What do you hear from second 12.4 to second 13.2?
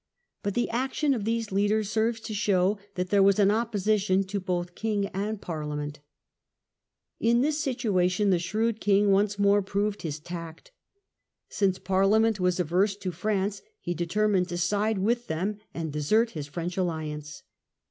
averse to